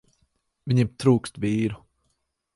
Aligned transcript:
Viņiem 0.71 0.89
trūkst 1.03 1.39
vīru. 1.45 1.81